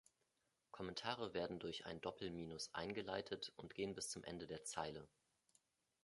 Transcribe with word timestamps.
Kommentare 0.71 1.35
werden 1.35 1.59
durch 1.59 1.85
ein 1.85 2.01
Doppel-Minus 2.01 2.73
eingeleitet 2.73 3.53
und 3.55 3.75
gehen 3.75 3.93
bis 3.93 4.09
zum 4.09 4.23
Ende 4.23 4.47
der 4.47 4.63
Zeile. 4.63 5.07